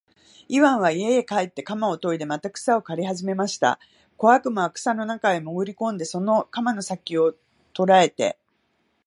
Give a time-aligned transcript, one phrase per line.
[0.49, 3.79] イワンは家へ帰って鎌をといでまた草を刈りはじめました。
[4.17, 7.35] 小悪魔は草の中へもぐり込んで、その鎌の先きを
[7.75, 8.39] 捉えて、